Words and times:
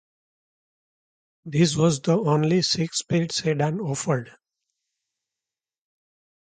This 1.45 1.75
was 1.75 2.01
the 2.01 2.17
only 2.17 2.63
six-speed 2.63 3.31
sedan 3.31 3.79
offered. 3.81 4.31